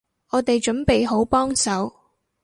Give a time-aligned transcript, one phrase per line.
[0.31, 1.93] 我哋準備好幫手